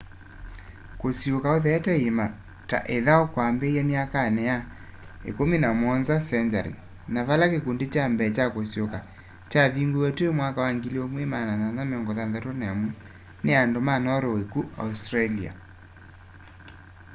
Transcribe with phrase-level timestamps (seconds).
[0.99, 2.25] kusiuuka utheete iĩma
[2.69, 4.57] ta ithau kwambĩĩe myakanĩ ya
[5.37, 6.73] 17th century
[7.13, 8.99] na vala kĩkũndi kya mbee kya kusiuuka
[9.49, 12.69] kyavingũiwe twi1861
[13.43, 15.51] nĩ andũ ma norway ku australia